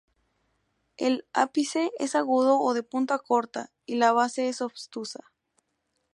El 0.97 1.25
ápice 1.31 1.91
es 1.99 2.15
agudo 2.15 2.59
o 2.59 2.73
de 2.73 2.81
punta 2.81 3.19
corta 3.19 3.69
y 3.85 3.97
la 3.97 4.11
base 4.13 4.49
es 4.49 4.59
obtusa. 4.59 5.31